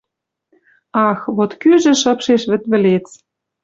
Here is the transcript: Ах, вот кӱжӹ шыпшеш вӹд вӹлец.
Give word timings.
Ах, 1.07 1.19
вот 1.35 1.51
кӱжӹ 1.61 1.93
шыпшеш 2.01 2.41
вӹд 2.49 2.63
вӹлец. 2.71 3.07